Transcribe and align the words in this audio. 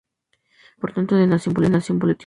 Se 0.01 0.07
trataba, 0.31 0.79
por 0.81 0.93
tanto, 0.95 1.15
de 1.15 1.27
nación 1.27 1.99
política. 1.99 2.19